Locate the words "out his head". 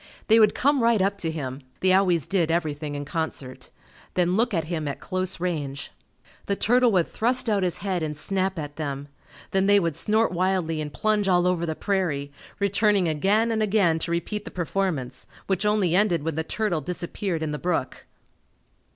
7.47-8.01